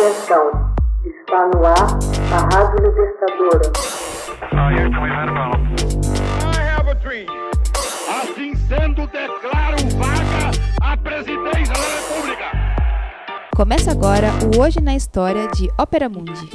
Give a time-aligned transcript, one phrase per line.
[0.00, 0.74] Atenção,
[1.04, 1.76] está no ar
[2.32, 3.70] a Rádio Libertadora.
[8.08, 10.50] Assim sendo, declaro vaga
[10.80, 12.44] a presidência da República.
[13.54, 16.48] Começa agora o Hoje na História de Ópera Mundi.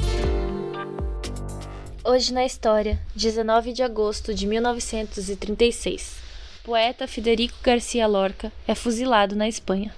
[2.04, 6.16] Hoje na História, 19 de agosto de 1936.
[6.64, 9.94] Poeta Federico Garcia Lorca é fuzilado na Espanha.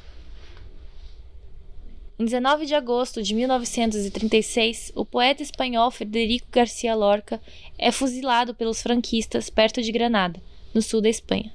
[2.21, 7.41] Em 19 de agosto de 1936, o poeta espanhol Federico Garcia Lorca
[7.79, 10.43] é fuzilado pelos franquistas perto de Granada,
[10.75, 11.53] no sul da Espanha.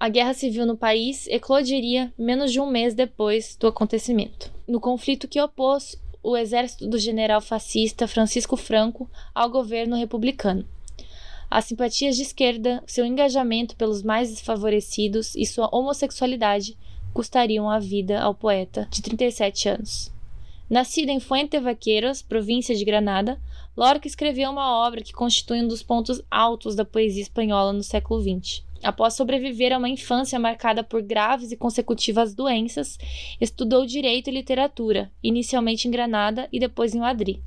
[0.00, 5.28] A guerra civil no país eclodiria menos de um mês depois do acontecimento, no conflito
[5.28, 10.66] que opôs o exército do general fascista Francisco Franco ao governo republicano.
[11.48, 16.76] As simpatias de esquerda, seu engajamento pelos mais desfavorecidos e sua homossexualidade
[17.12, 20.12] custariam a vida ao poeta, de 37 anos.
[20.68, 23.38] Nascido em Fuente Vaqueiros, província de Granada,
[23.76, 28.22] Lorca escreveu uma obra que constitui um dos pontos altos da poesia espanhola no século
[28.22, 28.64] XX.
[28.82, 32.98] Após sobreviver a uma infância marcada por graves e consecutivas doenças,
[33.40, 37.38] estudou direito e literatura, inicialmente em Granada e depois em Madrid.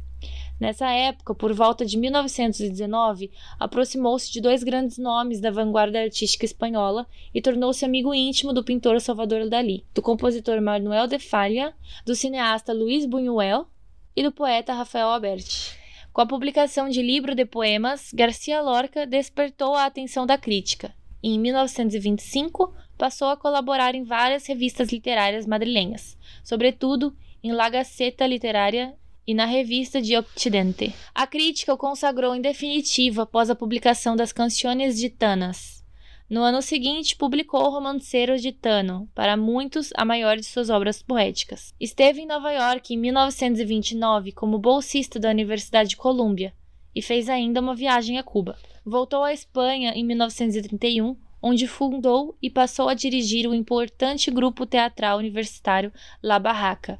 [0.59, 7.05] Nessa época, por volta de 1919, aproximou-se de dois grandes nomes da vanguarda artística espanhola
[7.33, 11.73] e tornou-se amigo íntimo do pintor Salvador Dalí, do compositor Manuel de Falla,
[12.05, 13.67] do cineasta Luís Buñuel
[14.15, 15.77] e do poeta Rafael Alberti.
[16.13, 20.95] Com a publicação de livro de poemas, Garcia Lorca despertou a atenção da crítica.
[21.21, 28.25] E, em 1925, passou a colaborar em várias revistas literárias madrilenhas, sobretudo em La Gaceta
[28.25, 28.95] Literária
[29.27, 30.93] e na revista de Occidente.
[31.13, 35.83] A crítica o consagrou em definitiva após a publicação das Canções Gitanas.
[36.27, 41.73] No ano seguinte, publicou o Romanceiro Gitano, para muitos a maior de suas obras poéticas.
[41.79, 46.51] Esteve em Nova York em 1929 como bolsista da Universidade de Colômbia
[46.95, 48.57] e fez ainda uma viagem a Cuba.
[48.83, 55.19] Voltou à Espanha em 1931, onde fundou e passou a dirigir o importante grupo teatral
[55.19, 57.00] universitário La Barraca,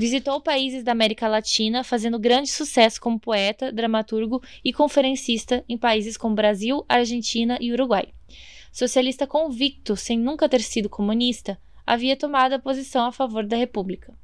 [0.00, 6.16] Visitou países da América Latina, fazendo grande sucesso como poeta, dramaturgo e conferencista em países
[6.16, 8.08] como Brasil, Argentina e Uruguai.
[8.72, 14.14] Socialista convicto, sem nunca ter sido comunista, havia tomado a posição a favor da República.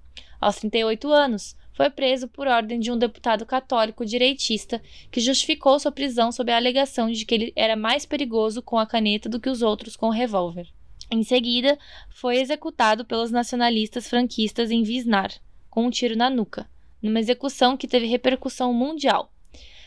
[0.40, 5.92] Aos 38 anos, foi preso por ordem de um deputado católico direitista que justificou sua
[5.92, 9.50] prisão sob a alegação de que ele era mais perigoso com a caneta do que
[9.50, 10.68] os outros com o revólver.
[11.10, 15.30] Em seguida, foi executado pelos nacionalistas franquistas em Visnar,
[15.76, 16.66] com um tiro na nuca,
[17.02, 19.30] numa execução que teve repercussão mundial.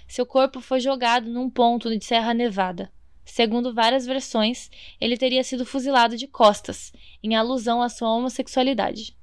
[0.08, 2.92] Seu corpo foi jogado num ponto de Serra Nevada.
[3.26, 4.70] Segundo várias versões,
[5.02, 9.18] ele teria sido fuzilado de costas, em alusão à sua homossexualidade.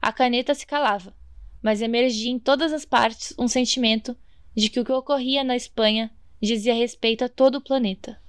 [0.00, 1.12] A caneta se calava,
[1.60, 4.16] mas emergia em todas as partes um sentimento
[4.54, 8.22] de que o que ocorria na Espanha dizia respeito a todo o planeta.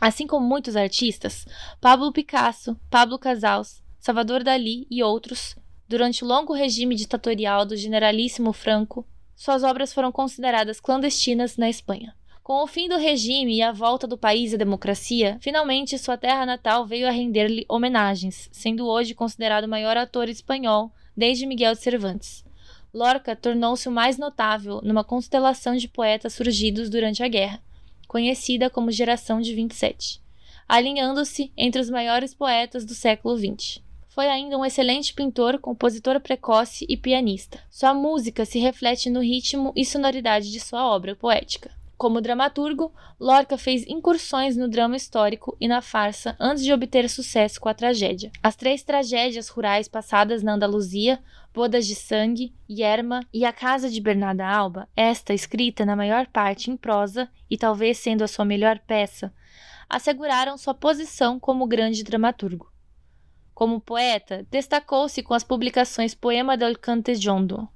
[0.00, 1.46] Assim como muitos artistas,
[1.80, 5.56] Pablo Picasso, Pablo Casals, Salvador Dalí e outros
[5.88, 12.14] Durante o longo regime ditatorial do generalíssimo Franco, suas obras foram consideradas clandestinas na Espanha.
[12.42, 16.44] Com o fim do regime e a volta do país à democracia, finalmente sua terra
[16.44, 21.80] natal veio a render-lhe homenagens, sendo hoje considerado o maior ator espanhol desde Miguel de
[21.80, 22.44] Cervantes.
[22.92, 27.62] Lorca tornou-se o mais notável numa constelação de poetas surgidos durante a guerra,
[28.06, 30.20] conhecida como Geração de 27,
[30.68, 33.87] alinhando-se entre os maiores poetas do século XX
[34.18, 37.60] foi ainda um excelente pintor, compositor precoce e pianista.
[37.70, 41.70] Sua música se reflete no ritmo e sonoridade de sua obra poética.
[41.96, 47.60] Como dramaturgo, Lorca fez incursões no drama histórico e na farsa antes de obter sucesso
[47.60, 48.32] com a tragédia.
[48.42, 51.22] As três tragédias rurais passadas na Andaluzia,
[51.54, 56.72] Bodas de Sangue, Yerma e A Casa de Bernarda Alba, esta escrita na maior parte
[56.72, 59.32] em prosa e talvez sendo a sua melhor peça,
[59.88, 62.76] asseguraram sua posição como grande dramaturgo.
[63.58, 67.68] Como poeta, destacou-se com as publicações Poema del Cantejondo,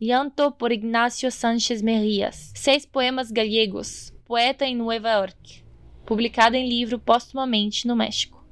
[0.00, 5.62] Llanto por Ignacio Sánchez Mejías, Seis Poemas Gallegos, Poeta em Nueva York,
[6.06, 8.42] publicado em livro póstumamente no México.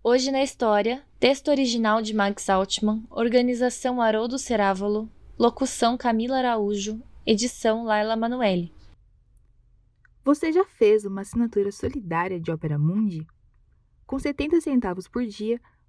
[0.00, 7.82] Hoje na História, texto original de Max Altman, organização Haroldo Cerávolo, locução Camila Araújo, edição
[7.82, 8.72] Laila Manuelle.
[10.24, 13.26] Você já fez uma assinatura solidária de Opera Mundi?
[14.06, 15.60] Com 70 centavos por dia,